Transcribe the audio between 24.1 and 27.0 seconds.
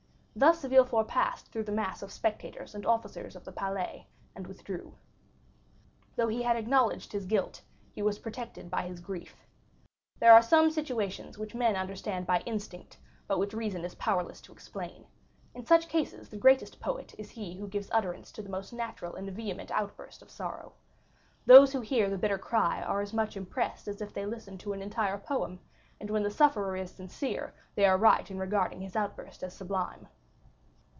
they listened to an entire poem, and when the sufferer is